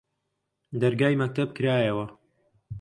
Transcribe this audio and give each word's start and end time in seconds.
دەرگای 0.81 1.19
مەکتەب 1.21 1.49
کرایەوە 1.57 2.05